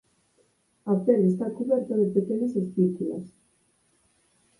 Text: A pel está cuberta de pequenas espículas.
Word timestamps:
A 0.91 0.93
pel 1.05 1.21
está 1.25 1.45
cuberta 1.57 1.93
de 1.95 2.07
pequenas 2.15 2.53
espículas. 2.61 3.25